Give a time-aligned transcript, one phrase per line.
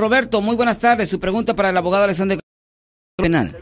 [0.00, 1.08] Roberto, muy buenas tardes.
[1.08, 2.38] Su pregunta para el abogado Alexander
[3.16, 3.56] Penal.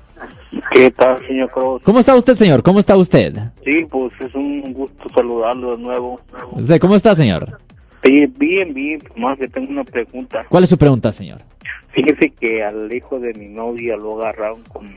[0.72, 1.80] ¿Qué tal, señor Cruz?
[1.84, 2.64] ¿Cómo está usted, señor?
[2.64, 3.33] ¿Cómo está usted?
[3.64, 6.20] Sí, pues es un gusto saludarlo de nuevo.
[6.50, 7.60] ¿Usted cómo está, señor?
[8.02, 10.45] Sí, bien, bien, más que tengo una pregunta.
[10.48, 11.41] ¿Cuál es su pregunta, señor?
[11.93, 14.91] Fíjese que al hijo de mi novia lo agarraron con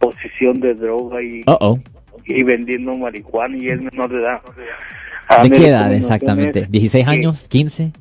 [0.00, 1.78] posesión de droga y, Uh oh.
[2.26, 4.40] y vendiendo marihuana y es menor de edad.
[4.56, 4.64] ¿De
[5.28, 6.62] Ah, qué edad exactamente?
[6.62, 7.48] es ¿16 que años?
[7.48, 7.92] ¿15?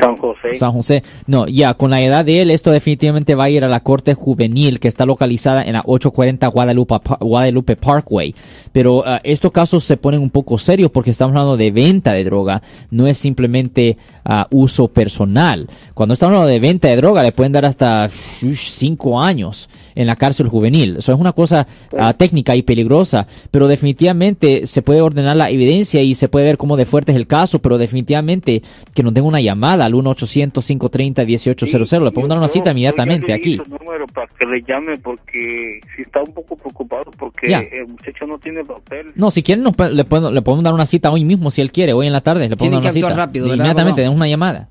[0.00, 0.54] San José.
[0.54, 1.02] San José.
[1.26, 4.14] No, ya, con la edad de él, esto definitivamente va a ir a la corte
[4.14, 8.34] juvenil que está localizada en la 840 Guadalupe, Guadalupe Parkway.
[8.72, 12.24] Pero ah, estos casos se ponen un poco serios porque estamos hablando de venta de
[12.24, 15.66] droga, no es simplemente ah, uso personal.
[15.94, 18.08] Cuando estamos hablando de venta de droga, le pueden dar hasta
[18.40, 20.96] shush, cinco años en la cárcel juvenil.
[20.98, 21.66] Eso es una cosa
[21.98, 26.58] ah, técnica y peligrosa, pero definitivamente se puede ordenar la evidencia y se puede ver
[26.58, 28.62] cómo de fuerte es el caso, pero definitivamente
[28.94, 32.04] que nos den una llamada al 1-800-530-1800.
[32.04, 33.56] Le podemos dar una cita inmediatamente aquí.
[33.56, 37.60] su número para que le llame porque si está un poco preocupado porque Ya.
[37.60, 39.12] el muchacho no tiene papel.
[39.14, 41.92] No, si quieren, le, podemos, le podemos dar una cita hoy mismo, si él quiere,
[41.92, 42.48] hoy en la tarde.
[42.48, 43.26] Le podemos Tienen dar que una actuar cita.
[43.26, 44.68] rápido, ¿verdad, Inmediatamente, den una llamada.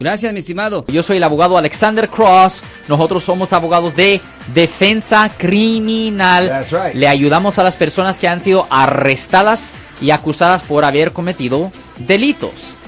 [0.00, 0.84] Gracias, mi estimado.
[0.86, 2.62] Yo soy el abogado Alexander Cross.
[2.88, 4.20] Nosotros somos abogados de
[4.54, 6.46] defensa criminal.
[6.48, 6.94] That's right.
[6.94, 11.72] Le ayudamos a las personas que han sido arrestadas y acusadas por haber cometido
[12.06, 12.76] delitos.